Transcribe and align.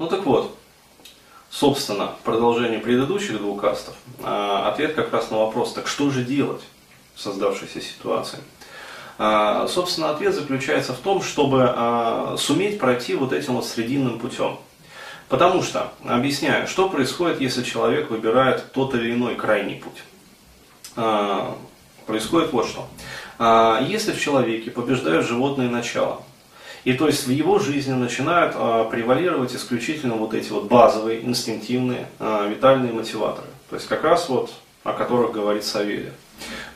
Ну 0.00 0.06
так 0.06 0.24
вот, 0.24 0.56
собственно, 1.50 2.06
в 2.06 2.20
продолжении 2.20 2.78
предыдущих 2.78 3.36
двух 3.36 3.60
кастов, 3.60 3.94
а, 4.22 4.70
ответ 4.70 4.94
как 4.94 5.12
раз 5.12 5.30
на 5.30 5.36
вопрос, 5.36 5.74
так 5.74 5.86
что 5.88 6.08
же 6.08 6.24
делать 6.24 6.62
в 7.14 7.20
создавшейся 7.20 7.82
ситуации? 7.82 8.38
А, 9.18 9.68
собственно, 9.68 10.08
ответ 10.08 10.34
заключается 10.34 10.94
в 10.94 11.00
том, 11.00 11.20
чтобы 11.20 11.66
а, 11.68 12.36
суметь 12.38 12.78
пройти 12.78 13.14
вот 13.14 13.34
этим 13.34 13.56
вот 13.56 13.66
срединным 13.66 14.18
путем. 14.18 14.56
Потому 15.28 15.62
что, 15.62 15.92
объясняю, 16.02 16.66
что 16.66 16.88
происходит, 16.88 17.42
если 17.42 17.62
человек 17.62 18.08
выбирает 18.08 18.72
тот 18.72 18.94
или 18.94 19.12
иной 19.12 19.34
крайний 19.34 19.76
путь. 19.76 20.02
Происходит 22.06 22.52
вот 22.52 22.66
что. 22.66 22.88
Если 23.86 24.10
в 24.10 24.20
человеке 24.20 24.72
побеждают 24.72 25.24
животные 25.24 25.68
начала, 25.68 26.22
и 26.84 26.94
то 26.94 27.06
есть 27.06 27.26
в 27.26 27.30
его 27.30 27.58
жизни 27.58 27.92
начинают 27.92 28.54
а, 28.56 28.84
превалировать 28.84 29.54
исключительно 29.54 30.14
вот 30.14 30.32
эти 30.32 30.50
вот 30.50 30.64
базовые, 30.64 31.22
инстинктивные, 31.24 32.06
а, 32.18 32.48
витальные 32.48 32.92
мотиваторы. 32.92 33.46
То 33.68 33.76
есть 33.76 33.86
как 33.86 34.02
раз 34.02 34.28
вот 34.28 34.52
о 34.82 34.94
которых 34.94 35.32
говорит 35.32 35.64
Савелия. 35.64 36.12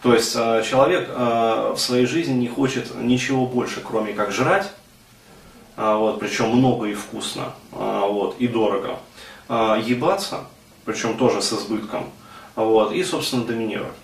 То 0.03 0.13
есть 0.13 0.35
а, 0.37 0.63
человек 0.63 1.09
а, 1.11 1.75
в 1.75 1.79
своей 1.79 2.07
жизни 2.07 2.35
не 2.35 2.49
хочет 2.49 2.95
ничего 2.95 3.47
больше, 3.47 3.81
кроме 3.81 4.13
как 4.13 4.31
жрать, 4.31 4.71
вот, 5.77 6.21
причем 6.21 6.51
много 6.51 6.87
и 6.87 6.95
вкусно, 6.95 7.53
вот, 7.73 8.37
и 8.39 8.47
дорого, 8.47 9.01
ебаться, 9.49 10.45
причем 10.85 11.19
тоже 11.19 11.43
с 11.43 11.53
избытком, 11.53 12.11
вот, 12.55 12.93
и, 12.93 13.03
собственно, 13.03 13.45
доминировать. 13.45 13.97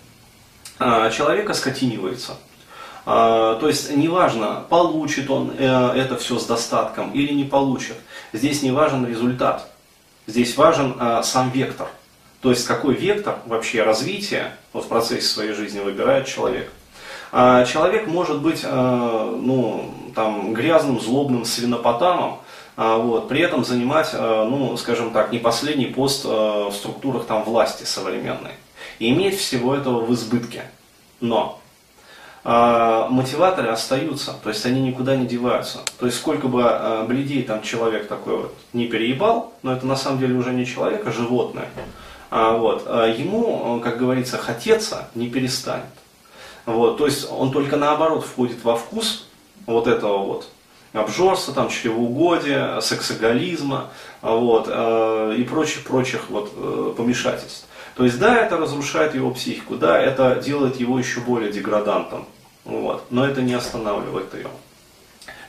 А, 0.79 1.09
человек 1.11 1.49
оскотинивается– 1.49 2.35
то 3.05 3.67
есть 3.67 3.95
неважно, 3.95 4.63
получит 4.69 5.29
он 5.29 5.53
э, 5.57 5.93
это 5.95 6.17
все 6.17 6.37
с 6.37 6.45
достатком 6.45 7.11
или 7.11 7.33
не 7.33 7.43
получит. 7.43 7.95
Здесь 8.31 8.61
не 8.61 8.71
важен 8.71 9.05
результат. 9.05 9.71
Здесь 10.27 10.55
важен 10.55 10.95
а, 10.99 11.23
сам 11.23 11.49
вектор. 11.49 11.87
То 12.41 12.51
есть 12.51 12.65
какой 12.65 12.93
вектор 12.93 13.37
вообще 13.47 13.83
развития 13.83 14.55
вот 14.71 14.85
в 14.85 14.87
процессе 14.87 15.27
своей 15.27 15.53
жизни 15.53 15.79
выбирает 15.79 16.27
человек. 16.27 16.71
А, 17.31 17.65
человек 17.65 18.07
может 18.07 18.41
быть 18.41 18.63
ну, 18.63 19.93
там, 20.13 20.53
грязным, 20.53 20.99
злобным 20.99 21.45
свинопотамом, 21.45 22.39
вот, 22.77 23.27
при 23.27 23.41
этом 23.41 23.65
занимать, 23.65 24.09
ну, 24.13 24.75
скажем 24.77 25.11
так, 25.11 25.31
не 25.31 25.39
последний 25.39 25.85
пост 25.85 26.23
в 26.23 26.71
структурах 26.71 27.25
там, 27.25 27.43
власти 27.43 27.83
современной. 27.83 28.51
И 28.99 29.11
иметь 29.11 29.37
всего 29.37 29.75
этого 29.75 30.01
в 30.01 30.13
избытке. 30.13 30.63
Но 31.19 31.60
а, 32.43 33.07
мотиваторы 33.09 33.69
остаются, 33.69 34.33
то 34.43 34.49
есть 34.49 34.65
они 34.65 34.81
никуда 34.81 35.15
не 35.15 35.25
деваются. 35.25 35.79
То 35.99 36.05
есть 36.07 36.17
сколько 36.17 36.47
бы 36.47 36.63
а, 36.65 37.05
бледей 37.05 37.43
там 37.43 37.61
человек 37.61 38.07
такой 38.07 38.37
вот 38.37 38.55
не 38.73 38.87
переебал, 38.87 39.53
но 39.61 39.73
это 39.73 39.85
на 39.85 39.95
самом 39.95 40.19
деле 40.19 40.35
уже 40.35 40.51
не 40.51 40.65
человек, 40.65 41.05
а 41.05 41.11
животное. 41.11 41.69
А, 42.29 42.57
вот, 42.57 42.85
ему, 42.85 43.79
как 43.83 43.97
говорится, 43.97 44.37
хотеться 44.37 45.09
не 45.15 45.29
перестанет. 45.29 45.85
Вот, 46.65 46.97
то 46.97 47.05
есть 47.05 47.27
он 47.29 47.51
только 47.51 47.75
наоборот 47.75 48.23
входит 48.23 48.63
во 48.63 48.75
вкус 48.75 49.27
вот 49.65 49.87
этого 49.87 50.19
вот 50.19 50.47
обжорства, 50.93 51.53
там, 51.53 51.69
чревоугодия, 51.69 52.79
сексоголизма 52.81 53.87
вот, 54.21 54.65
э, 54.67 55.35
и 55.37 55.43
прочих, 55.43 55.83
прочих 55.83 56.29
вот, 56.29 56.51
э, 56.55 56.93
помешательств. 56.97 57.67
То 58.01 58.05
есть, 58.05 58.17
да, 58.17 58.35
это 58.35 58.57
разрушает 58.57 59.13
его 59.13 59.29
психику, 59.29 59.75
да, 59.75 59.95
это 59.95 60.41
делает 60.43 60.79
его 60.79 60.97
еще 60.97 61.19
более 61.19 61.51
деградантом, 61.51 62.25
вот, 62.65 63.05
но 63.11 63.27
это 63.27 63.43
не 63.43 63.53
останавливает 63.53 64.33
ее. 64.33 64.47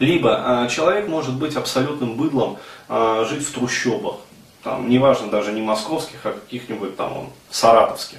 Либо 0.00 0.66
э, 0.66 0.68
человек 0.68 1.08
может 1.08 1.34
быть 1.34 1.56
абсолютным 1.56 2.14
быдлом, 2.14 2.58
э, 2.90 3.24
жить 3.26 3.46
в 3.46 3.54
трущобах, 3.54 4.16
там, 4.62 4.90
неважно 4.90 5.30
даже 5.30 5.50
не 5.52 5.62
московских, 5.62 6.26
а 6.26 6.32
каких-нибудь 6.32 6.94
там 6.94 7.16
он, 7.16 7.26
саратовских, 7.48 8.18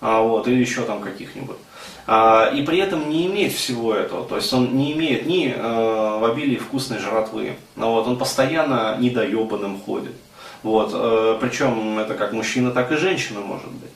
а, 0.00 0.22
вот, 0.22 0.48
или 0.48 0.58
еще 0.58 0.84
там 0.84 1.02
каких-нибудь. 1.02 1.58
А, 2.06 2.46
и 2.46 2.62
при 2.62 2.78
этом 2.78 3.10
не 3.10 3.26
иметь 3.26 3.54
всего 3.54 3.94
этого, 3.94 4.24
то 4.24 4.36
есть 4.36 4.50
он 4.50 4.78
не 4.78 4.94
имеет 4.94 5.26
ни 5.26 5.52
э, 5.54 6.18
в 6.18 6.24
обилии 6.24 6.56
вкусной 6.56 7.00
жратвы, 7.00 7.58
вот, 7.76 8.06
он 8.06 8.16
постоянно 8.16 8.96
недоебанным 8.98 9.78
ходит, 9.78 10.14
вот, 10.62 10.90
э, 10.92 11.38
причем 11.40 11.98
это 11.98 12.14
как 12.14 12.32
мужчина, 12.32 12.70
так 12.70 12.90
и 12.92 12.96
женщина 12.96 13.40
может 13.40 13.68
быть. 13.68 13.90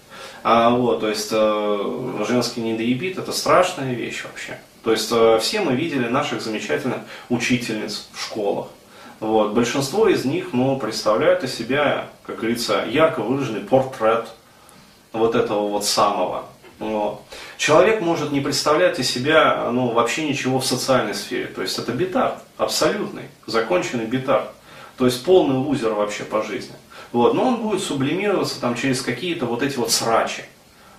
А, 0.44 0.70
вот, 0.70 1.00
то 1.00 1.08
есть 1.08 1.28
э, 1.30 2.24
женский 2.28 2.60
недоебит 2.60 3.18
это 3.18 3.32
страшная 3.32 3.94
вещь 3.94 4.24
вообще. 4.24 4.58
То 4.82 4.90
есть 4.90 5.10
э, 5.12 5.38
все 5.40 5.60
мы 5.60 5.74
видели 5.74 6.08
наших 6.08 6.42
замечательных 6.42 6.98
учительниц 7.28 8.08
в 8.12 8.20
школах. 8.20 8.68
Вот, 9.20 9.52
большинство 9.52 10.08
из 10.08 10.24
них 10.24 10.48
ну, 10.52 10.76
представляют 10.78 11.44
из 11.44 11.54
себя, 11.54 12.08
как 12.26 12.38
говорится, 12.38 12.84
ярко 12.88 13.20
выраженный 13.20 13.60
портрет 13.60 14.26
вот 15.12 15.36
этого 15.36 15.68
вот 15.68 15.84
самого. 15.84 16.46
Вот. 16.80 17.22
Человек 17.56 18.00
может 18.00 18.32
не 18.32 18.40
представлять 18.40 18.98
из 18.98 19.08
себя 19.08 19.70
ну, 19.70 19.92
вообще 19.92 20.28
ничего 20.28 20.58
в 20.58 20.66
социальной 20.66 21.14
сфере. 21.14 21.46
То 21.46 21.62
есть 21.62 21.78
это 21.78 21.92
битар, 21.92 22.38
абсолютный, 22.56 23.24
законченный 23.46 24.06
битар. 24.06 24.48
То 24.96 25.06
есть 25.06 25.24
полный 25.24 25.56
лузер 25.56 25.92
вообще 25.92 26.24
по 26.24 26.42
жизни. 26.42 26.74
Вот. 27.12 27.34
Но 27.34 27.48
он 27.48 27.56
будет 27.56 27.82
сублимироваться 27.82 28.60
там, 28.60 28.74
через 28.74 29.02
какие-то 29.02 29.46
вот 29.46 29.62
эти 29.62 29.76
вот 29.76 29.90
срачи. 29.90 30.44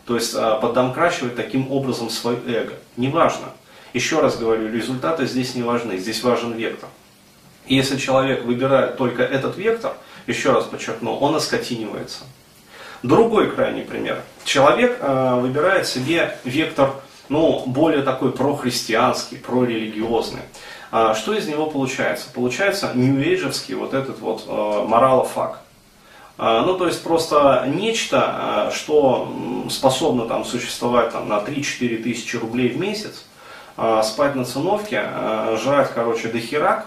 То 0.06 0.16
есть 0.16 0.36
а, 0.36 0.58
поддомкрачивать 0.60 1.36
таким 1.36 1.72
образом 1.72 2.10
свое 2.10 2.38
эго. 2.48 2.74
Неважно. 2.98 3.48
Еще 3.94 4.20
раз 4.20 4.38
говорю, 4.38 4.72
результаты 4.72 5.28
здесь 5.28 5.56
не 5.56 5.62
важны, 5.62 5.98
здесь 5.98 6.24
важен 6.24 6.54
вектор. 6.54 6.90
И 7.68 7.76
если 7.76 7.98
человек 7.98 8.44
выбирает 8.44 8.98
только 8.98 9.24
этот 9.24 9.58
вектор, 9.58 9.94
еще 10.28 10.52
раз 10.52 10.66
подчеркну, 10.66 11.16
он 11.16 11.36
оскотинивается. 11.36 12.24
Другой 13.04 13.52
крайний 13.52 13.84
пример. 13.84 14.22
Человек 14.46 14.98
э, 15.00 15.40
выбирает 15.40 15.88
себе 15.88 16.38
вектор, 16.44 16.94
ну, 17.30 17.64
более 17.66 18.02
такой 18.02 18.32
прохристианский, 18.32 19.38
прорелигиозный. 19.38 20.42
А 20.96 21.16
что 21.16 21.34
из 21.34 21.48
него 21.48 21.66
получается? 21.66 22.28
Получается 22.32 22.92
нью-эйджевский 22.94 23.74
вот 23.74 23.96
этот 23.96 24.20
вот 24.20 24.46
э, 24.48 24.86
моралофак. 24.88 25.60
А, 26.38 26.62
ну, 26.62 26.78
то 26.78 26.86
есть 26.86 27.02
просто 27.02 27.66
нечто, 27.68 28.68
э, 28.70 28.72
что 28.76 29.28
способно 29.72 30.26
там 30.26 30.46
существовать 30.46 31.12
там, 31.12 31.28
на 31.28 31.40
3-4 31.40 32.04
тысячи 32.04 32.36
рублей 32.36 32.70
в 32.70 32.78
месяц, 32.78 33.26
э, 33.76 34.02
спать 34.04 34.36
на 34.36 34.46
циновке, 34.46 35.04
э, 35.04 35.58
жрать, 35.64 35.90
короче, 35.96 36.28
дохерак, 36.28 36.86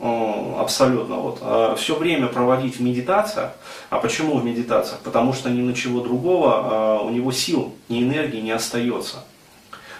абсолютно, 0.00 1.16
вот, 1.16 1.76
все 1.76 1.96
время 1.96 2.28
проводить 2.28 2.76
в 2.76 2.80
медитациях. 2.80 3.50
А 3.90 3.98
почему 3.98 4.38
в 4.38 4.44
медитациях? 4.44 5.00
Потому 5.00 5.32
что 5.32 5.50
ни 5.50 5.60
на 5.60 5.74
чего 5.74 6.00
другого 6.00 7.00
у 7.02 7.10
него 7.10 7.32
сил, 7.32 7.74
ни 7.88 8.04
энергии 8.04 8.38
не 8.40 8.52
остается. 8.52 9.24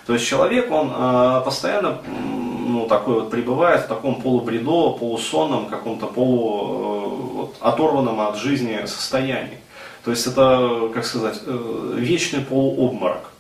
То 0.08 0.14
есть 0.14 0.26
человек, 0.26 0.72
он 0.72 0.90
постоянно 1.44 2.00
ну, 2.68 2.86
такой 2.86 3.14
вот 3.14 3.30
пребывает 3.30 3.82
в 3.82 3.86
таком 3.88 4.20
полубредовом, 4.20 4.98
полусонном, 4.98 5.66
каком-то 5.66 6.06
полу, 6.06 6.64
э, 6.64 7.34
вот, 7.34 7.56
оторванном 7.60 8.20
от 8.20 8.36
жизни 8.36 8.84
состоянии. 8.86 9.58
То 10.04 10.10
есть 10.10 10.26
это, 10.26 10.90
как 10.92 11.04
сказать, 11.04 11.40
э, 11.46 11.94
вечный 11.96 12.40
полуобморок 12.40 13.30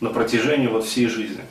на 0.00 0.10
протяжении 0.10 0.66
вот 0.66 0.84
всей 0.84 1.08
жизни. 1.08 1.42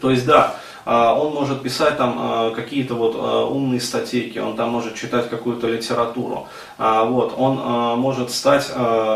То 0.00 0.10
есть 0.10 0.26
да, 0.26 0.56
а, 0.84 1.14
он 1.14 1.34
может 1.34 1.62
писать 1.62 1.96
там 1.96 2.16
а, 2.18 2.50
какие-то 2.50 2.94
вот 2.94 3.14
а, 3.16 3.46
умные 3.46 3.80
статейки, 3.80 4.38
он 4.38 4.56
там 4.56 4.70
может 4.70 4.94
читать 4.94 5.30
какую-то 5.30 5.68
литературу, 5.68 6.48
вот, 6.78 7.34
он 7.36 7.98
может 8.00 8.30
стать 8.30 8.68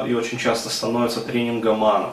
и 0.07 0.15
очень 0.15 0.39
часто 0.39 0.69
становится 0.69 1.21
тренингоманом, 1.21 2.13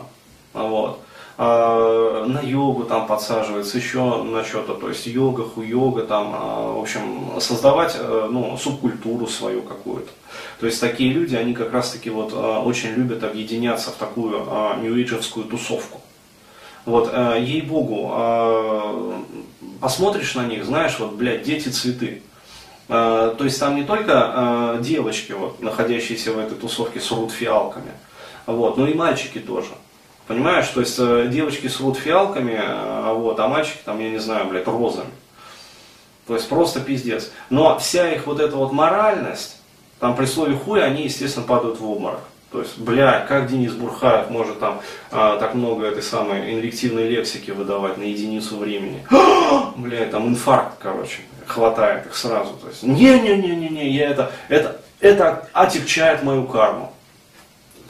вот. 0.53 0.99
А, 1.35 2.25
на 2.27 2.41
йогу 2.41 2.83
там 2.83 3.07
подсаживается, 3.07 3.77
еще 3.77 4.23
на 4.23 4.43
что-то, 4.43 4.75
то 4.75 4.89
есть 4.89 5.07
йога, 5.07 5.43
хуйога, 5.43 6.03
там, 6.03 6.31
а, 6.35 6.73
в 6.73 6.79
общем, 6.79 7.39
создавать 7.39 7.95
э, 7.97 8.27
ну, 8.31 8.55
субкультуру 8.55 9.25
свою 9.25 9.63
какую-то. 9.63 10.11
То 10.59 10.67
есть 10.67 10.79
такие 10.79 11.11
люди, 11.11 11.35
они 11.35 11.55
как 11.55 11.73
раз-таки 11.73 12.11
вот 12.11 12.33
а, 12.33 12.59
очень 12.59 12.89
любят 12.89 13.23
объединяться 13.23 13.89
в 13.89 13.95
такую 13.95 14.45
нью-эйджевскую 14.81 15.45
тусовку. 15.45 16.01
Вот, 16.85 17.09
э, 17.11 17.37
ей-богу, 17.41 18.13
посмотришь 19.79 20.35
на 20.35 20.45
них, 20.45 20.65
знаешь, 20.65 20.99
вот, 20.99 21.13
блядь, 21.13 21.43
дети 21.43 21.69
цветы. 21.69 22.21
То 22.89 23.37
есть 23.39 23.59
там 23.59 23.77
не 23.77 23.85
только 23.85 24.77
девочки, 24.81 25.31
вот, 25.31 25.61
находящиеся 25.61 26.33
в 26.33 26.39
этой 26.39 26.57
тусовке, 26.57 26.99
срут 26.99 27.31
фиалками, 27.31 27.91
вот, 28.45 28.77
но 28.77 28.85
и 28.85 28.93
мальчики 28.93 29.39
тоже. 29.39 29.69
Понимаешь, 30.27 30.67
то 30.67 30.79
есть 30.79 30.95
э, 30.99 31.27
девочки 31.29 31.67
срут 31.67 31.97
фиалками, 31.97 32.57
а, 32.57 33.13
вот, 33.13 33.39
а 33.39 33.47
мальчики 33.47 33.79
там, 33.83 33.99
я 33.99 34.09
не 34.09 34.19
знаю, 34.19 34.45
блядь, 34.47 34.67
розами. 34.67 35.09
То 36.27 36.35
есть 36.35 36.47
просто 36.47 36.79
пиздец. 36.79 37.31
Но 37.49 37.77
вся 37.77 38.09
их 38.13 38.25
вот 38.25 38.39
эта 38.39 38.55
вот 38.55 38.71
моральность, 38.71 39.57
там 39.99 40.15
при 40.15 40.25
слове 40.25 40.55
хуй, 40.55 40.83
они, 40.83 41.03
естественно, 41.03 41.45
падают 41.45 41.79
в 41.79 41.89
обморок. 41.89 42.21
То 42.53 42.59
есть, 42.59 42.77
бля, 42.77 43.25
как 43.27 43.47
Денис 43.47 43.73
Бурхаев 43.73 44.29
может 44.29 44.59
там 44.59 44.79
а, 45.11 45.37
так 45.37 45.55
много 45.55 45.87
этой 45.87 46.03
самой 46.03 46.53
инвективной 46.53 47.09
лексики 47.09 47.49
выдавать 47.49 47.97
на 47.97 48.03
единицу 48.03 48.57
времени? 48.57 49.05
бля, 49.75 50.05
там 50.05 50.27
инфаркт, 50.27 50.77
короче. 50.79 51.21
хватает 51.47 52.05
их 52.05 52.15
сразу. 52.15 52.53
То 52.53 52.67
есть, 52.69 52.83
не-не-не-не-не, 52.83 53.89
я 53.89 54.07
это, 54.07 54.31
это, 54.49 54.79
это 54.99 55.49
отягчает 55.51 56.21
мою 56.21 56.45
карму. 56.45 56.93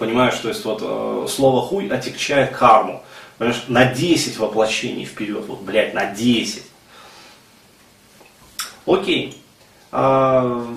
Понимаешь, 0.04 0.36
то 0.36 0.50
есть 0.50 0.66
вот 0.66 0.82
э, 0.82 1.28
слово 1.30 1.62
хуй 1.62 1.88
отягчает 1.88 2.54
карму. 2.54 3.02
Понимаешь, 3.38 3.64
на 3.70 3.86
10 3.86 4.38
воплощений 4.38 5.06
вперед, 5.06 5.46
вот, 5.48 5.62
блядь, 5.62 5.94
на 5.94 6.08
10. 6.08 6.62
Окей. 8.86 9.42
А, 9.94 10.68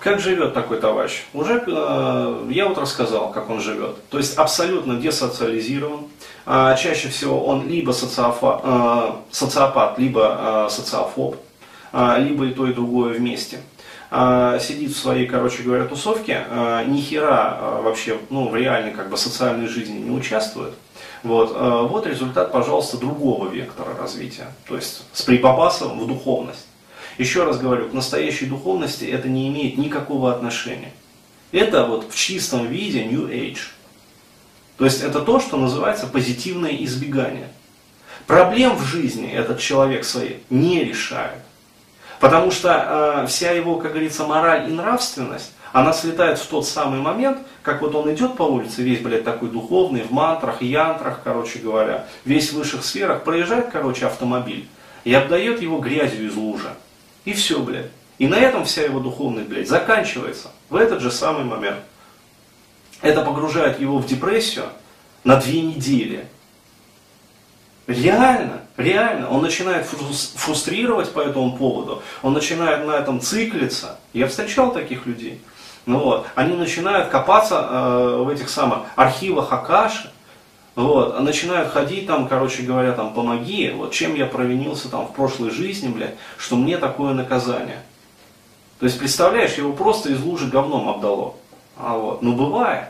как 0.00 0.18
живет 0.18 0.52
такой 0.52 0.80
товарищ? 0.80 1.22
Уже 1.32 1.62
э, 1.64 2.48
я 2.50 2.66
вот 2.66 2.76
рассказал, 2.76 3.30
как 3.30 3.50
он 3.50 3.60
живет. 3.60 4.04
То 4.08 4.18
есть 4.18 4.36
абсолютно 4.36 4.96
десоциализирован. 4.96 6.08
А, 6.44 6.74
чаще 6.74 7.10
всего 7.10 7.46
он 7.46 7.68
либо 7.68 7.92
социофа, 7.92 8.60
э, 8.64 9.12
социопат, 9.30 9.96
либо 9.96 10.66
э, 10.66 10.70
социофоб, 10.72 11.36
э, 11.92 12.16
либо 12.18 12.46
и 12.46 12.50
то, 12.52 12.66
и 12.66 12.72
другое 12.72 13.14
вместе. 13.14 13.60
А, 14.10 14.58
сидит 14.58 14.92
в 14.92 14.98
своей, 14.98 15.26
короче 15.26 15.62
говоря, 15.62 15.84
тусовке, 15.86 16.44
э, 16.48 16.84
ни 16.86 17.00
хера 17.00 17.58
э, 17.58 17.82
вообще 17.82 18.18
ну, 18.30 18.48
в 18.48 18.54
реальной 18.54 18.92
как 18.92 19.10
бы, 19.10 19.16
социальной 19.16 19.66
жизни 19.66 19.98
не 19.98 20.10
участвует. 20.10 20.74
Вот, 21.22 21.56
вот 21.88 22.06
результат, 22.06 22.52
пожалуйста, 22.52 22.98
другого 22.98 23.48
вектора 23.48 23.96
развития, 23.98 24.46
то 24.68 24.76
есть 24.76 25.04
с 25.14 25.22
припопасом 25.22 25.98
в 25.98 26.06
духовность. 26.06 26.66
Еще 27.16 27.44
раз 27.44 27.58
говорю, 27.58 27.88
к 27.88 27.94
настоящей 27.94 28.44
духовности 28.44 29.04
это 29.04 29.28
не 29.28 29.48
имеет 29.48 29.78
никакого 29.78 30.32
отношения. 30.32 30.92
Это 31.52 31.86
вот 31.86 32.10
в 32.10 32.16
чистом 32.16 32.66
виде 32.66 33.04
New 33.04 33.28
Age. 33.28 33.60
То 34.76 34.84
есть 34.84 35.02
это 35.02 35.20
то, 35.20 35.38
что 35.38 35.56
называется 35.56 36.06
позитивное 36.06 36.72
избегание. 36.84 37.48
Проблем 38.26 38.76
в 38.76 38.82
жизни 38.84 39.30
этот 39.30 39.60
человек 39.60 40.04
свои 40.04 40.34
не 40.50 40.82
решает. 40.82 41.38
Потому 42.20 42.50
что 42.50 43.22
э, 43.24 43.26
вся 43.26 43.50
его, 43.52 43.76
как 43.76 43.92
говорится, 43.92 44.24
мораль 44.24 44.68
и 44.70 44.72
нравственность, 44.72 45.52
она 45.72 45.92
слетает 45.92 46.38
в 46.38 46.46
тот 46.46 46.66
самый 46.66 47.00
момент, 47.00 47.38
как 47.62 47.82
вот 47.82 47.94
он 47.96 48.12
идет 48.14 48.36
по 48.36 48.44
улице, 48.44 48.82
весь, 48.82 49.00
блядь, 49.00 49.24
такой 49.24 49.50
духовный, 49.50 50.02
в 50.02 50.12
мантрах, 50.12 50.62
янтрах, 50.62 51.20
короче 51.24 51.58
говоря, 51.58 52.06
весь 52.24 52.52
в 52.52 52.56
высших 52.56 52.84
сферах, 52.84 53.24
проезжает, 53.24 53.70
короче, 53.70 54.06
автомобиль 54.06 54.68
и 55.02 55.12
обдает 55.12 55.60
его 55.60 55.78
грязью 55.78 56.28
из 56.28 56.36
лужи. 56.36 56.70
И 57.24 57.32
все, 57.32 57.58
блядь. 57.60 57.90
И 58.18 58.28
на 58.28 58.36
этом 58.36 58.64
вся 58.64 58.82
его 58.82 59.00
духовность, 59.00 59.48
блядь, 59.48 59.68
заканчивается 59.68 60.50
в 60.70 60.76
этот 60.76 61.00
же 61.00 61.10
самый 61.10 61.44
момент. 61.44 61.80
Это 63.02 63.22
погружает 63.22 63.80
его 63.80 63.98
в 63.98 64.06
депрессию 64.06 64.66
на 65.24 65.36
две 65.36 65.60
недели. 65.60 66.26
Реально, 67.86 68.62
реально. 68.76 69.30
Он 69.30 69.42
начинает 69.42 69.86
фрустрировать 69.86 71.12
по 71.12 71.20
этому 71.20 71.56
поводу. 71.56 72.02
Он 72.22 72.32
начинает 72.32 72.86
на 72.86 72.92
этом 72.92 73.20
циклиться. 73.20 73.98
Я 74.12 74.28
встречал 74.28 74.72
таких 74.72 75.06
людей. 75.06 75.40
Ну 75.86 75.98
вот, 75.98 76.26
они 76.34 76.56
начинают 76.56 77.08
копаться 77.08 77.68
э, 77.70 78.16
в 78.24 78.28
этих 78.30 78.48
самых 78.48 78.80
архивах 78.96 79.52
Акаши, 79.52 80.10
вот, 80.74 81.20
начинают 81.20 81.72
ходить 81.72 82.06
там, 82.06 82.26
короче 82.26 82.62
говоря, 82.62 82.92
там, 82.92 83.12
помоги, 83.12 83.70
вот 83.70 83.92
чем 83.92 84.14
я 84.14 84.26
провинился 84.26 84.90
там 84.90 85.06
в 85.06 85.12
прошлой 85.12 85.50
жизни, 85.50 85.88
блядь, 85.88 86.14
что 86.38 86.56
мне 86.56 86.78
такое 86.78 87.12
наказание. 87.12 87.82
То 88.80 88.86
есть, 88.86 88.98
представляешь, 88.98 89.54
его 89.54 89.72
просто 89.72 90.10
из 90.10 90.20
лужи 90.22 90.48
говном 90.48 90.88
обдало. 90.88 91.34
А 91.76 91.96
вот, 91.96 92.22
ну 92.22 92.34
бывает. 92.34 92.88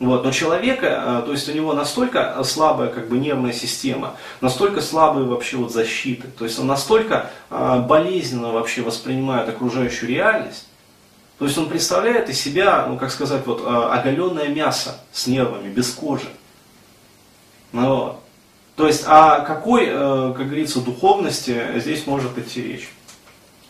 Вот, 0.00 0.24
но 0.24 0.30
человека, 0.30 0.86
э, 0.86 1.22
то 1.26 1.32
есть 1.32 1.48
у 1.48 1.52
него 1.52 1.72
настолько 1.72 2.40
слабая 2.44 2.88
как 2.88 3.08
бы 3.08 3.18
нервная 3.18 3.52
система, 3.52 4.14
настолько 4.40 4.80
слабые 4.80 5.26
вообще 5.26 5.56
вот 5.56 5.72
защиты, 5.72 6.28
то 6.38 6.44
есть 6.44 6.58
он 6.60 6.68
настолько 6.68 7.30
э, 7.50 7.84
болезненно 7.88 8.52
вообще 8.52 8.82
воспринимает 8.82 9.48
окружающую 9.48 10.08
реальность, 10.08 10.68
то 11.38 11.44
есть 11.44 11.56
он 11.56 11.68
представляет 11.68 12.28
из 12.28 12.40
себя, 12.40 12.86
ну 12.86 12.96
как 12.96 13.10
сказать, 13.10 13.46
вот 13.46 13.60
э, 13.60 13.64
оголенное 13.66 14.48
мясо 14.48 15.00
с 15.12 15.26
нервами, 15.26 15.68
без 15.68 15.90
кожи. 15.92 16.28
Ну. 17.72 18.16
То 18.76 18.86
есть 18.86 19.04
о 19.06 19.40
какой, 19.40 19.86
э, 19.86 20.34
как 20.36 20.46
говорится, 20.46 20.80
духовности 20.80 21.60
здесь 21.76 22.06
может 22.06 22.38
идти 22.38 22.62
речь? 22.62 22.88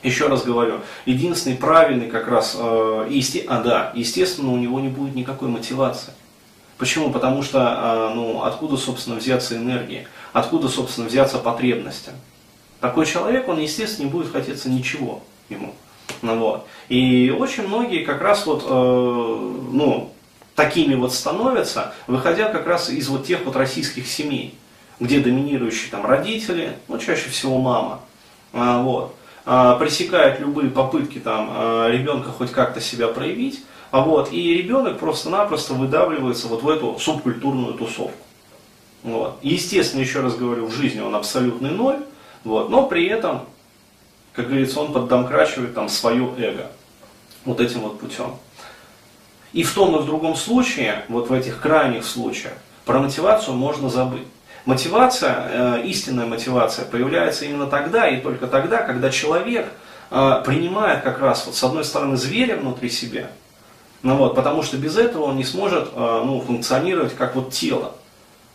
Еще 0.02 0.28
раз 0.28 0.44
говорю, 0.44 0.80
единственный 1.06 1.56
правильный 1.56 2.08
как 2.08 2.28
раз, 2.28 2.56
э, 2.56 3.08
есте, 3.10 3.44
а 3.48 3.60
да, 3.60 3.92
естественно, 3.96 4.52
у 4.52 4.56
него 4.56 4.78
не 4.78 4.88
будет 4.88 5.16
никакой 5.16 5.48
мотивации. 5.48 6.12
Почему? 6.76 7.10
Потому 7.10 7.42
что, 7.42 8.10
э, 8.10 8.14
ну, 8.14 8.42
откуда, 8.44 8.76
собственно, 8.76 9.16
взяться 9.16 9.56
энергии, 9.56 10.06
откуда, 10.32 10.68
собственно, 10.68 11.08
взяться 11.08 11.38
потребности. 11.38 12.12
Такой 12.80 13.06
человек, 13.06 13.48
он, 13.48 13.58
естественно, 13.58 14.06
не 14.06 14.12
будет 14.12 14.30
хотеться 14.30 14.68
ничего 14.68 15.22
ему. 15.48 15.74
Ну, 16.22 16.38
вот. 16.38 16.66
И 16.88 17.34
очень 17.36 17.66
многие 17.66 18.04
как 18.04 18.22
раз 18.22 18.46
вот, 18.46 18.64
э, 18.64 18.70
ну, 19.72 20.12
такими 20.58 20.94
вот 20.96 21.14
становятся, 21.14 21.94
выходя 22.06 22.48
как 22.48 22.66
раз 22.66 22.90
из 22.90 23.08
вот 23.08 23.26
тех 23.26 23.44
вот 23.44 23.54
российских 23.54 24.08
семей, 24.08 24.54
где 24.98 25.20
доминирующие 25.20 25.90
там 25.90 26.04
родители, 26.04 26.76
ну 26.88 26.98
чаще 26.98 27.30
всего 27.30 27.58
мама, 27.58 28.00
а, 28.52 28.82
вот, 28.82 29.14
пресекает 29.48 30.40
любые 30.40 30.70
попытки 30.70 31.18
там 31.18 31.48
а, 31.50 31.88
ребенка 31.88 32.28
хоть 32.30 32.52
как-то 32.52 32.82
себя 32.82 33.08
проявить, 33.08 33.64
а 33.90 34.02
вот, 34.02 34.30
и 34.30 34.54
ребенок 34.54 34.98
просто-напросто 34.98 35.72
выдавливается 35.72 36.48
вот 36.48 36.62
в 36.62 36.68
эту 36.68 36.98
субкультурную 36.98 37.72
тусовку. 37.72 38.18
Вот. 39.02 39.38
Естественно, 39.40 40.02
еще 40.02 40.20
раз 40.20 40.36
говорю, 40.36 40.66
в 40.66 40.74
жизни 40.74 41.00
он 41.00 41.14
абсолютный 41.14 41.70
ноль, 41.70 42.00
вот, 42.44 42.68
но 42.68 42.86
при 42.86 43.06
этом, 43.06 43.46
как 44.34 44.48
говорится, 44.48 44.80
он 44.80 44.92
поддомкрачивает 44.92 45.74
там 45.74 45.88
свое 45.88 46.30
эго 46.36 46.70
вот 47.46 47.60
этим 47.60 47.80
вот 47.80 47.98
путем. 47.98 48.36
И 49.54 49.62
в 49.62 49.72
том 49.72 49.96
и 49.96 49.98
в 50.00 50.04
другом 50.04 50.36
случае, 50.36 51.06
вот 51.08 51.30
в 51.30 51.32
этих 51.32 51.58
крайних 51.58 52.04
случаях, 52.04 52.52
про 52.84 52.98
мотивацию 52.98 53.56
можно 53.56 53.88
забыть. 53.88 54.26
Мотивация, 54.64 55.78
э, 55.78 55.82
истинная 55.84 56.26
мотивация 56.26 56.84
появляется 56.84 57.44
именно 57.44 57.66
тогда 57.66 58.08
и 58.08 58.20
только 58.20 58.46
тогда, 58.46 58.82
когда 58.82 59.10
человек 59.10 59.68
э, 60.10 60.42
принимает 60.44 61.02
как 61.02 61.20
раз, 61.20 61.46
вот, 61.46 61.54
с 61.54 61.64
одной 61.64 61.84
стороны, 61.84 62.16
зверя 62.16 62.56
внутри 62.56 62.90
себя, 62.90 63.30
ну, 64.02 64.16
вот, 64.16 64.34
потому 64.34 64.62
что 64.62 64.76
без 64.76 64.96
этого 64.96 65.24
он 65.24 65.36
не 65.36 65.44
сможет 65.44 65.88
э, 65.94 66.22
ну, 66.24 66.40
функционировать 66.40 67.14
как 67.16 67.34
вот 67.34 67.50
тело. 67.52 67.92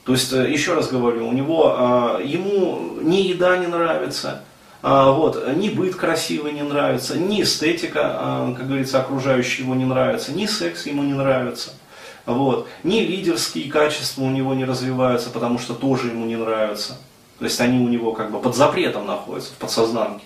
То 0.06 0.12
есть, 0.12 0.32
еще 0.34 0.74
раз 0.74 0.90
говорю, 0.90 1.28
у 1.28 1.32
него, 1.32 2.20
ему 2.22 2.98
ни 3.02 3.22
еда 3.22 3.56
не 3.56 3.68
нравится, 3.68 4.42
вот, 4.82 5.42
ни 5.56 5.70
быт 5.70 5.96
красивый 5.96 6.52
не 6.52 6.62
нравится, 6.62 7.18
ни 7.18 7.42
эстетика, 7.42 8.54
как 8.58 8.68
говорится, 8.68 9.00
окружающая 9.00 9.64
его 9.64 9.76
не 9.76 9.86
нравится, 9.86 10.34
ни 10.34 10.46
секс 10.46 10.88
ему 10.88 11.04
не 11.04 11.14
нравится. 11.14 11.72
Вот. 12.26 12.68
Ни 12.84 13.00
лидерские 13.00 13.70
качества 13.70 14.24
у 14.24 14.30
него 14.30 14.54
не 14.54 14.66
развиваются, 14.66 15.30
потому 15.30 15.60
что 15.60 15.74
тоже 15.74 16.10
ему 16.10 16.26
не 16.26 16.36
нравятся. 16.36 16.98
То 17.40 17.46
есть 17.46 17.60
они 17.60 17.84
у 17.84 17.90
него 17.90 18.14
как 18.14 18.32
бы 18.32 18.40
под 18.40 18.56
запретом 18.56 19.06
находятся, 19.06 19.54
в 19.54 19.58
подсознанке. 19.58 20.24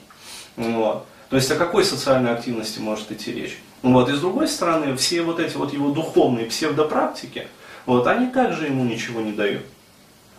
Вот. 0.56 1.06
То 1.30 1.36
есть 1.36 1.51
о 1.51 1.56
какой 1.56 1.84
социальной 1.84 2.32
активности 2.32 2.80
может 2.80 3.12
идти 3.12 3.34
речь? 3.34 3.58
Вот. 3.82 4.10
И 4.10 4.13
с 4.13 4.20
другой 4.20 4.48
стороны, 4.48 4.96
все 4.96 5.22
вот 5.22 5.39
эти 5.39 5.56
вот 5.58 5.74
его 5.74 5.89
духовные 5.92 6.46
псевдопрактики, 6.46 7.48
вот, 7.86 8.06
они 8.06 8.27
также 8.27 8.66
ему 8.66 8.84
ничего 8.84 9.22
не 9.22 9.32
дают. 9.32 9.63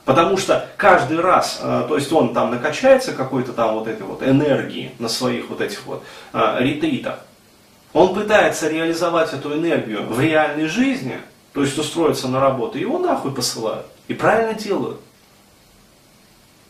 Потому 0.05 0.37
что 0.37 0.69
каждый 0.77 1.21
раз, 1.21 1.61
э, 1.61 1.85
то 1.89 1.97
есть 1.97 2.13
он 2.13 2.33
там 2.33 2.51
накачается 2.51 3.13
какой-то 3.13 3.53
там 3.53 3.75
вот 3.75 3.87
этой 3.87 4.07
вот 4.07 4.23
энергии 4.23 4.93
на 4.99 5.09
своих 5.09 5.51
вот 5.51 5.61
этих 5.61 5.85
вот 5.87 6.03
э, 6.33 6.57
ретритах, 6.61 7.21
он 7.93 8.15
пытается 8.15 8.69
реализовать 8.69 9.33
эту 9.33 9.55
энергию 9.55 10.07
в 10.07 10.21
реальной 10.21 10.67
жизни, 10.67 11.19
то 11.53 11.63
есть 11.63 11.79
устроиться 11.79 12.29
на 12.29 12.41
работу, 12.41 12.79
его 12.79 12.99
нахуй 12.99 13.33
посылают. 13.33 13.87
И 14.07 14.15
правильно 14.15 14.55
делают. 14.55 15.01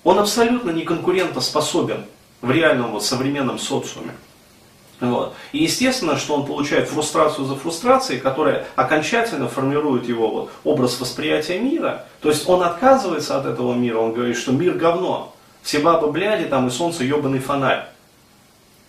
Он 0.05 0.19
абсолютно 0.19 0.71
не 0.71 0.83
конкурентоспособен 0.83 2.05
в 2.41 2.51
реальном 2.51 2.93
вот 2.93 3.05
современном 3.05 3.59
социуме. 3.59 4.15
Вот. 5.01 5.35
И 5.53 5.59
естественно, 5.59 6.17
что 6.17 6.35
он 6.35 6.47
получает 6.47 6.89
фрустрацию 6.89 7.47
за 7.47 7.55
фрустрацией, 7.55 8.21
которая 8.21 8.67
окончательно 8.75 9.49
формирует 9.49 10.09
его 10.09 10.29
вот, 10.29 10.51
образ 10.65 10.99
восприятия 11.01 11.59
мира. 11.59 12.05
То 12.21 12.31
есть 12.31 12.49
он 12.49 12.63
отказывается 12.63 13.39
от 13.39 13.47
этого 13.47 13.75
мира, 13.75 13.99
он 13.99 14.13
говорит, 14.13 14.37
что 14.37 14.53
мир 14.53 14.75
говно. 14.75 15.35
Все 15.63 15.79
бабы 15.79 16.11
бляди 16.11 16.47
там 16.47 16.67
и 16.67 16.71
солнце 16.71 17.05
ебаный 17.05 17.39
фонарь. 17.39 17.89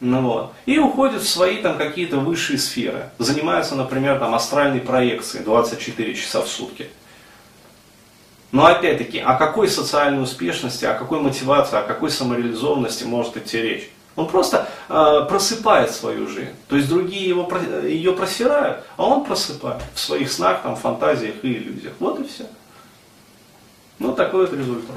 Ну, 0.02 0.22
вот. 0.22 0.54
И 0.66 0.80
уходит 0.80 1.22
в 1.22 1.28
свои 1.28 1.58
там 1.58 1.78
какие-то 1.78 2.18
высшие 2.18 2.58
сферы. 2.58 3.10
Занимается, 3.18 3.76
например, 3.76 4.18
там 4.20 4.34
астральной 4.34 4.80
проекцией 4.80 5.44
24 5.44 6.16
часа 6.16 6.42
в 6.42 6.48
сутки. 6.48 6.90
Но 8.52 8.66
опять-таки, 8.66 9.20
о 9.20 9.36
какой 9.36 9.68
социальной 9.68 10.24
успешности, 10.24 10.86
о 10.86 10.94
какой 10.94 11.20
мотивации, 11.20 11.78
о 11.78 11.84
какой 11.84 12.10
самореализованности 12.10 13.04
может 13.04 13.38
идти 13.38 13.62
речь? 13.62 13.90
Он 14.16 14.28
просто 14.28 14.68
э, 14.90 15.26
просыпает 15.30 15.92
свою 15.92 16.28
жизнь. 16.28 16.56
То 16.68 16.76
есть 16.76 16.90
другие 16.90 17.28
его, 17.30 17.50
ее 17.84 18.14
просирают, 18.14 18.84
а 18.98 19.06
он 19.06 19.24
просыпает 19.24 19.84
в 19.94 20.00
своих 20.00 20.32
снах, 20.32 20.64
там, 20.64 20.76
фантазиях 20.76 21.36
и 21.44 21.54
иллюзиях. 21.54 21.94
Вот 22.00 22.20
и 22.20 22.24
все. 22.24 22.46
Ну, 24.00 24.14
такой 24.14 24.48
вот 24.48 24.54
результат. 24.58 24.96